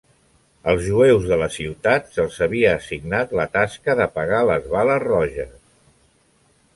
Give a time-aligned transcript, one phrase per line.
[0.71, 5.53] Als jueus de la ciutat se'ls havia assignat la tasca d'apagar les bales roges.